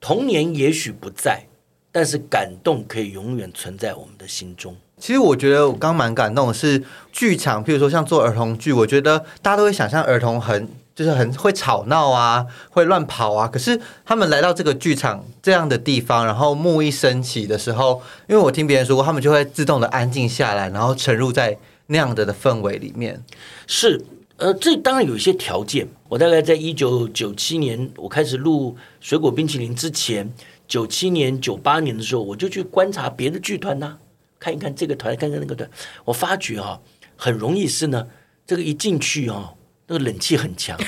[0.00, 1.42] 童年也许不在，
[1.90, 4.76] 但是感动可以永远存在我们的心中。
[4.96, 13.48] 其实我觉得我刚蛮感动的是剧场，譬如说像做儿童剧，我觉得大家都会想象儿童很就是很会吵闹啊，会乱跑啊。
[13.48, 21.58] 可是他们来到这个剧场这样的地方，然后幕一升起的时候，因为我听别人说过，他们就会自动的安静下来，然后沉入在。
[21.86, 23.22] 那样的的氛围里面
[23.66, 24.04] 是
[24.38, 25.88] 呃，这当然有一些条件。
[26.08, 30.30] 我大概在一九九七年我开始录水果冰淇淋之前，
[30.68, 33.96] 九七年九八年的时候，我就去观察别的剧团呐，
[34.38, 35.68] 看一看这个团，看看那个团。
[36.04, 36.80] 我发觉哈，
[37.16, 38.06] 很容易是呢，
[38.46, 39.54] 这个一进去哦，
[39.86, 40.78] 那个冷气很强，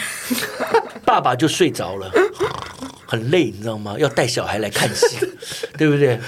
[1.07, 2.13] 爸爸就睡着了，
[3.11, 3.97] 很累，你知道吗？
[3.99, 5.17] 要带小孩来看戏，
[5.79, 6.21] 对不对？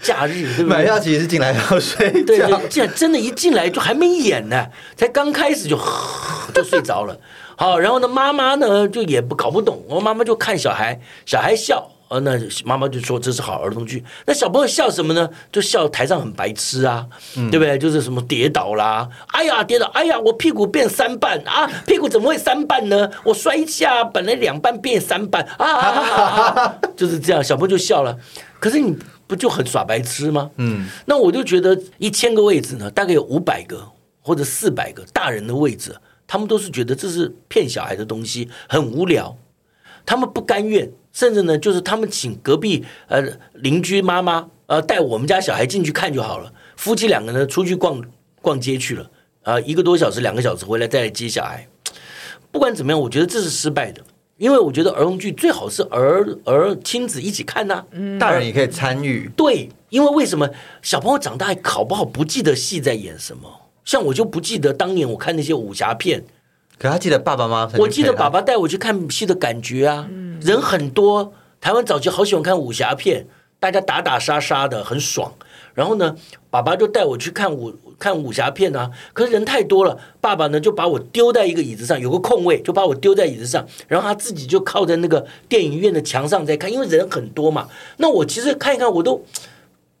[0.00, 0.78] 假日对不对？
[0.78, 5.76] 买票其实是进来要睡对对，进真的，一进来就还没演呢，才刚开始就
[6.54, 7.18] 就睡着了。
[7.56, 14.04] 好，然后呢，妈妈呢就也不搞不懂，我妈妈就看小孩，小孩笑呃，那妈妈就说这是好儿童剧。
[14.26, 15.28] 那小朋友笑什么呢？
[15.50, 17.06] 就笑台上很白痴啊，
[17.50, 17.76] 对不对？
[17.76, 23.10] 就是什么跌倒啦，哎呀跌倒，哎呀我屁股变三瓣啊，屁股怎么会三瓣呢？
[23.24, 28.16] 我摔一下，本来两瓣变三瓣啊啊啊啊， 就是这样，小朋友就笑了。
[28.60, 30.50] 可是你不就很耍白痴吗？
[30.56, 33.84] 嗯，那我就觉得一千个位置呢，大概有五百个
[34.20, 35.94] 或者四百个大人的位置，
[36.26, 39.36] 他们都是觉得这是骗小孩的东西，很无聊。
[40.08, 43.24] 他们不甘愿，甚至呢，就是他们请隔壁呃
[43.54, 46.52] 邻居妈妈呃带我们家小孩进去看就好了。
[46.76, 48.04] 夫妻两个人出去逛
[48.42, 49.10] 逛街去了
[49.42, 51.66] 啊，一个多小时、两个小时回来再来接小孩。
[52.52, 54.02] 不管怎么样，我觉得这是失败的，
[54.36, 57.82] 因为我觉得儿童剧最好是儿儿亲子一起看呐、
[58.20, 59.30] 大人也可以参与。
[59.34, 60.46] 对，因为为什么
[60.82, 63.48] 小朋友长大考不好不记得戏在演什么？
[63.86, 66.22] 像我就不记得当年我看那些武侠片，
[66.78, 70.08] 可他记得爸爸妈妈我记得爸爸带我去看戏的感觉啊，
[70.40, 71.32] 人很多。
[71.58, 73.26] 台湾早期好喜欢看武侠片，
[73.58, 75.32] 大家打打杀杀的很爽。
[75.74, 76.14] 然后呢，
[76.48, 78.90] 爸爸就带我去看武看武侠片啊。
[79.12, 87.68] 可是人太多了，爸爸呢就把我丢在一个椅子上，有个空位，就把我丢在椅子上，然后他自己就靠在那个电影院的墙上在看，因为人很多嘛。
[87.96, 89.22] 那我其实看一看，我都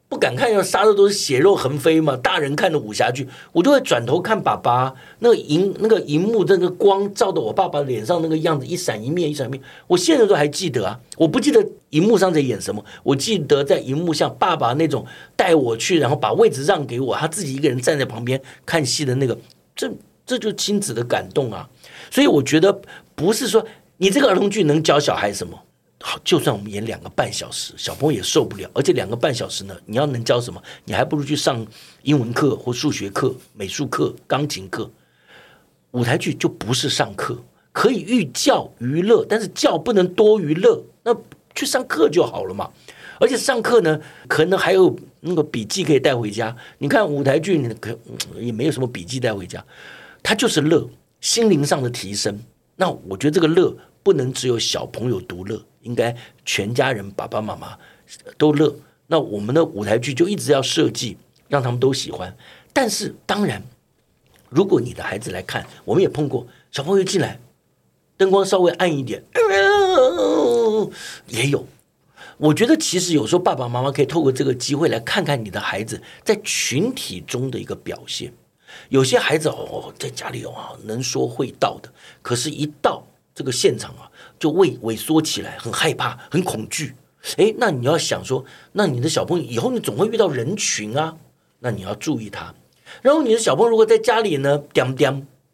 [0.08, 2.16] 不敢看，要杀的都是血肉横飞嘛。
[2.16, 4.94] 大人看的武侠剧，我就会转头看爸爸。
[5.18, 9.60] 那个荧那个荧幕那个光照到我爸爸脸上那个样子，一闪一灭，一闪一灭。
[9.88, 19.36] 我现在都还记得啊，我不记得荧幕上在演什么，我记得在荧幕上爸爸那种带我去，然后把位置让给我，他自己一个人站在旁边看戏的那个，
[19.74, 19.90] 这
[20.24, 21.68] 这就是亲子的感动啊。
[22.12, 22.80] 所以我觉得
[23.16, 23.66] 不是说
[23.96, 25.58] 你这个儿童剧能教小孩什么。
[26.00, 28.70] 好，就算我们演两个半小时，小朋友也受不了。
[28.74, 30.62] 而且两个半小时呢，你要能教什么？
[30.84, 31.66] 你还不如去上
[32.02, 34.90] 英文课或数学课、美术课、钢琴课。
[35.92, 40.84] 舞台剧就不是上课，可以寓教于乐，但是教不能多于乐。
[41.02, 41.16] 那
[41.54, 42.70] 去上课就好了嘛。
[43.18, 46.54] 而且上课呢，可能还有那个笔记可以带回家。
[46.76, 47.98] 你看舞台剧，你可
[48.38, 49.64] 也没有什么笔记带回家，
[50.22, 50.86] 它就是乐，
[51.22, 52.38] 心灵上的提升。
[52.76, 57.78] 那我觉得这个乐不能只有小朋友独乐，应该全家人爸爸妈妈
[58.36, 58.74] 都乐。
[59.06, 61.16] 那我们的舞台剧就一直要设计
[61.48, 62.36] 让他们都喜欢。
[62.72, 63.62] 但是当然，
[64.50, 67.38] 如果你的孩子来看，我们也碰过小朋友进来，
[68.16, 69.22] 灯光稍微暗一点，
[71.28, 71.66] 也有。
[72.38, 78.30] 我觉得其实有时候爸爸妈妈可以透过这个机会来看看你的孩子在群体中的一个表现。
[78.90, 83.02] 有些孩子哦，在家里哦能说会道的，可是，一到
[83.34, 86.94] 这个现场啊，就畏萎缩起来，很害怕，很恐惧。
[87.36, 91.16] 诶，那你要想说，那你的小朋友以后你总会遇到人群啊，
[91.60, 92.54] 那你要注意他。
[93.02, 94.62] 然后你的小朋友如果在家里呢，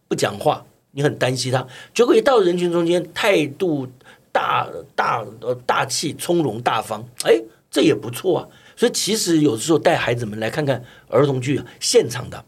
[0.09, 3.89] 不讲话，你很担心他，结果一到人群中间，态度
[4.31, 7.41] 大大呃大气从容大方，哎，
[7.71, 8.49] 这也不错啊。
[8.77, 12.45] 所以其实有时候带孩子们来看看儿童剧现场的。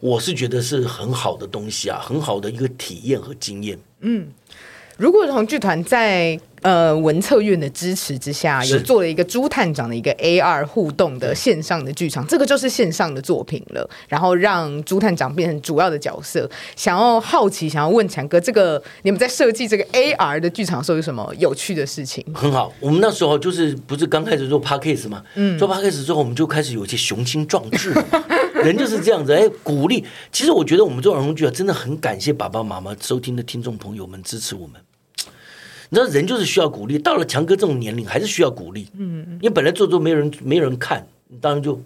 [0.00, 3.78] 我是觉得是很好的东西啊，很好的一个体验和经验。
[4.00, 4.28] 嗯
[4.96, 13.88] 如果儿童剧团在呃文策院的支持之下，是有做了一个朱探长的一个 AR 互动的线上的剧场，这个就是线上的作品了。
[14.08, 16.50] 然后让朱探长变成主要的角色。
[16.74, 22.24] 想要好奇，想要问强哥，这个你们在设计这个 AR 的剧场的时候有什么有趣的事情？
[22.34, 26.04] 很好，我们那时候就是不是刚开始做 p a c k a g e 嘛，嗯，做 p a c k a g e
[26.04, 27.92] 之后，我们就开始有一些雄心壮志，
[28.64, 30.02] 人就是这样子，哎，鼓励。
[30.32, 34.80] 其实我觉得我们做儿童剧啊，真的很感谢爸爸妈妈收听的听众朋友们支持我们。
[35.90, 41.80] 你知道人就是需要鼓励，到了强哥这种年龄还是需要鼓励，嗯，因为本来做做没人没人看，你当然就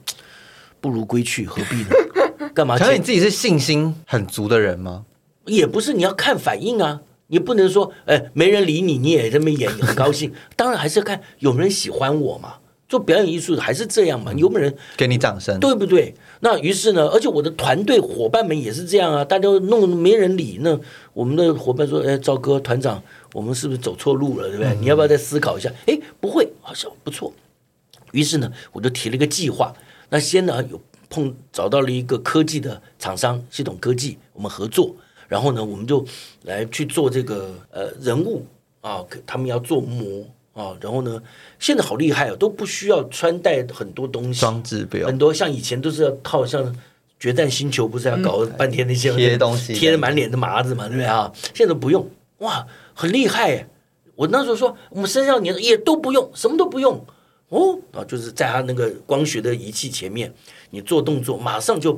[0.80, 2.50] 不如归去，何必呢？
[2.54, 2.78] 干嘛？
[2.78, 5.04] 可是你自己是信心很足的人吗？
[5.46, 10.32] 也不是你要看反应啊，你不能说哎没人理你，你也这么演，你很高兴。
[10.56, 12.54] 当然还是要看有没有人喜欢我嘛。
[12.88, 15.61] 做表演艺术的还是这样嘛，有没有人给你掌声。
[15.61, 16.14] 对不对？
[16.40, 20.79] 那于是呢，而且我的团队伙伴们也是这样啊，大家弄没人理，那
[21.12, 23.03] 我们的伙伴说：“哎，赵哥团长，
[23.35, 24.48] 我们是不是走错路了？
[24.48, 24.74] 对不对？
[24.81, 27.31] 你要不要再思考一下？”哎，不会，好像不错。
[28.12, 29.74] 于是呢，我就提了一个计划。
[30.09, 34.96] 那先呢，有碰找到了一个科技的厂商，系统科技，我们合作。
[35.27, 36.03] 然后呢，我们就
[36.44, 38.46] 来去做这个呃人物
[38.81, 40.24] 啊，他们要做模
[40.59, 40.77] 啊。
[40.81, 41.23] 然后呢，
[41.59, 46.77] 现在好厉害哦，都不需要穿戴很多东西，装置不用很多像以前都是要靠像
[47.18, 51.33] 决战星球不是要搞半天那些贴东西贴的满脸的麻子嘛，对不对啊？
[51.55, 53.69] 现在都不用，哇，很厉害耶！
[54.15, 57.04] 我那时候说我们身上年也都不用，什么都不用
[57.50, 60.33] 哦，啊，就是在他那个光学的仪器前面，
[60.71, 61.92] 你做动作马上就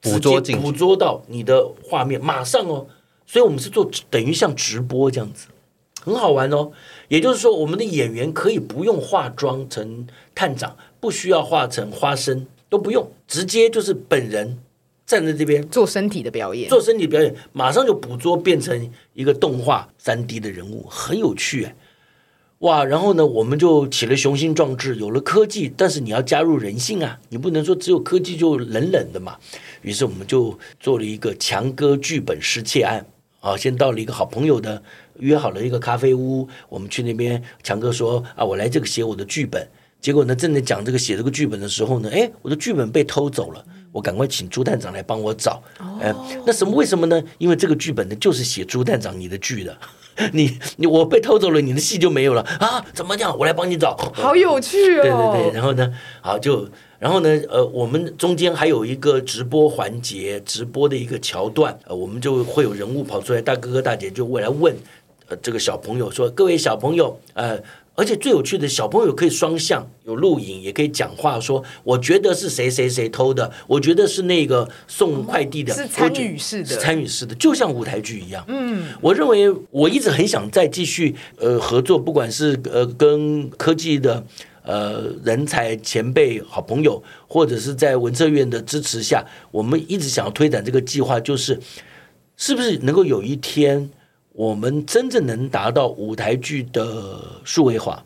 [0.00, 2.86] 捕捉捕捉到你的画面，马上哦。
[3.26, 5.46] 所以我们是做等于像直播这样子，
[6.02, 6.70] 很好玩哦。
[7.08, 14.58] 也就是说，我们的演员可以不用化妆成探长，不需要化成花生，都不用，直接就是本人
[15.06, 21.74] 站在这边做身体的表演，做身体表演，马上就捕捉变成一个动画三 D 的人物，很有趣哎。
[22.60, 29.36] 哇，然后呢，我们就起了雄心壮志，有了科技，但是你要加入人性啊，你不能说只有科技就冷冷的嘛。
[29.82, 33.04] 于是我们就做了一个强哥剧本失窃案
[33.40, 34.82] 啊，先到了一个好朋友的
[35.18, 39.68] 约好了一个咖啡屋，我们去那边，强哥说啊，我来这个写我的剧本。
[40.00, 45.62] 结果呢，正在讲这个写这个剧本的时候呢，哎，我的剧本被偷走了，我赶快请朱探长来帮我找。
[45.98, 46.74] 哎，那什么？
[46.74, 47.22] 为什么呢？
[47.38, 49.74] 因为这个剧本呢，就是写朱探长你的剧的。
[50.32, 52.84] 你你我被偷走了，你的戏就没有了啊？
[52.92, 53.36] 怎么讲？
[53.36, 53.96] 我来帮你找。
[54.12, 55.02] 好有趣哦！
[55.02, 56.68] 对对对，然后呢，好就
[57.00, 64.76] 然后呢，呃，我们中间还有一个直播环节，直播的一个桥段，呃，我们就会有人物跑出来，大哥哥大姐就会来问，
[65.28, 67.58] 呃，这个小朋友说：“各位小朋友，呃。”
[67.96, 78.44] 而且最有趣的小朋友可以双向，有录影，也可以讲话，说我觉得是谁谁谁偷的，我觉得是那个送快递的，是参与式的，参与式的，就像舞台剧一样。
[78.48, 84.26] 嗯，我认为我一直很想再继续呃合作，不管是呃跟科技的
[84.64, 91.60] 呃人才前辈好朋友，或者是在文策院的支持下，我们一直想要推展这个计划，就是
[92.36, 93.88] 是不是能够有一天。
[94.34, 98.04] 我们真正能达到舞台剧的数位化，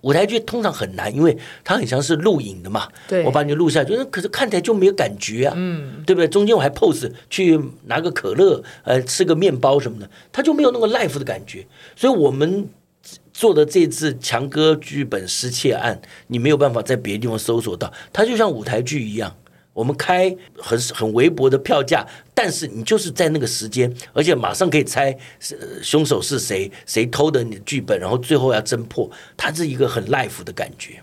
[0.00, 2.88] 舞台剧通常很难，因为它很像是录影的嘛。
[3.06, 6.26] 对，我把你录下来，就是可是看起来就没有感觉啊，嗯，对不对？
[6.26, 11.66] 中间我还 pose 去拿个可乐，呃，吃个面包什么的，它就没有那个 life 的感觉。
[11.94, 12.70] 所以我们
[13.34, 19.36] 做的这次强哥剧本失窃案，你没有办法在别的地方搜索到，它就像舞台剧一样。
[19.76, 22.02] 我们开很很微薄的票价，
[22.32, 25.14] 但是你就是在那个时间，而且马上可以猜
[25.82, 30.94] 凶手是谁，谁偷的你的剧本，然后最后要侦破，它是一个很 life 的感觉。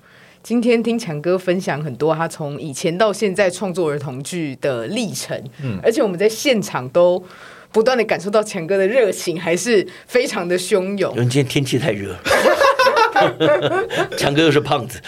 [0.41, 7.23] 今天听强哥分享很多他从以前到现在创作儿童剧的历程，嗯，而且我们在现场都
[7.71, 11.13] 不断的感受到强哥的热情，还是非常的汹涌。
[11.13, 12.17] 因为今天天气太热。
[14.17, 14.99] 强哥又是胖子，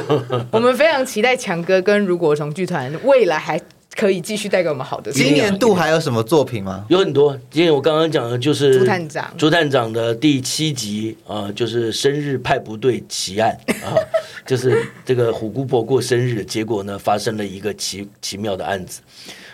[0.50, 3.60] 我们非常期待强哥跟如果从剧团未来还
[3.96, 5.12] 可以继续带给我们好的。
[5.12, 6.84] 今年度还有什么作品吗？
[6.88, 7.38] 有很多。
[7.48, 13.94] 今天我刚刚讲的就是朱探长，朱探长的第七集啊，就是生日派不对奇案啊，
[14.44, 19.00] 就是这个虎姑婆过生日，结果呢发生了一个奇奇妙的案子。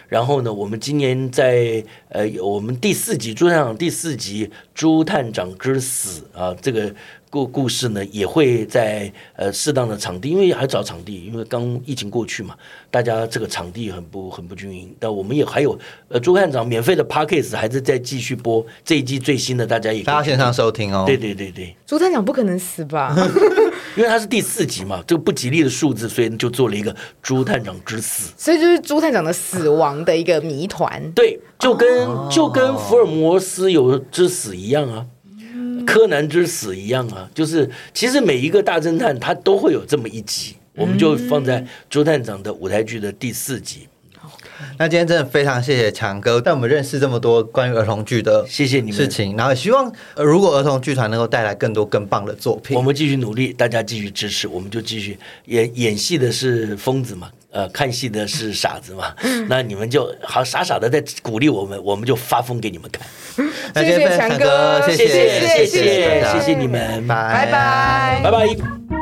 [0.09, 6.93] 然后呢，我们今年在呃，我们第四集朱探长第四集《朱探长之死》啊，这个。
[7.31, 12.57] 故故事呢也会在呃适当的场地，因为还找场地，因为刚疫情过去嘛，
[12.91, 14.93] 大家这个场地很不很不均匀。
[14.99, 15.79] 但我们也还有
[16.09, 21.05] 呃朱探长免费的 p a c k a s e 还是在继续播这一季最新的，大家也大家线上收听哦。
[21.07, 23.17] 对对对对，朱探长不可能死吧？
[23.97, 28.33] 因为他是第四集嘛，这个不吉利的数字，所以就做了一个朱探长之死。
[28.37, 31.11] 所以就是朱探长的死亡的一个谜团。
[31.13, 35.07] 对，就跟就跟福尔摩斯有之死一样啊。
[35.91, 43.89] 柯南之死一样啊，就是其实每一个大侦探他都会有这么一集，我们就放在朱探长的舞台剧的第四集。
[44.79, 57.31] 那今天真的非常谢谢强哥带我们认识这么多关于儿童剧的谢谢你们事情，然后希望如果儿童剧团能够带来更多更棒的作品，我们继续努力，大家继续支持，我们就继续演演戏的是疯子嘛。
[57.53, 59.15] 呃，看戏的是傻子嘛？
[59.49, 63.05] 那你们就好傻傻的在鼓励我们，我们就发疯给你们看。
[63.85, 69.00] 谢谢强哥，谢谢谢谢谢谢你们，拜拜拜拜。